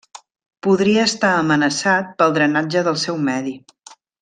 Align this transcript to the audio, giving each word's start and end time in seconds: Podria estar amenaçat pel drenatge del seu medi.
Podria 0.67 1.03
estar 1.09 1.33
amenaçat 1.41 2.09
pel 2.23 2.33
drenatge 2.39 2.83
del 2.91 2.99
seu 3.05 3.21
medi. 3.31 3.55